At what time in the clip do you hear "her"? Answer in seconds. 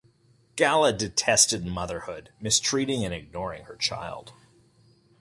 3.65-3.75